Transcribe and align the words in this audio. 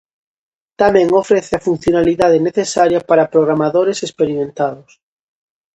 Tamén 0.81 1.07
ofrece 1.21 1.51
a 1.55 1.63
funcionalidade 1.67 2.43
necesaria 2.47 2.99
para 3.09 3.31
programadores 3.33 3.97
experimentados. 4.07 4.91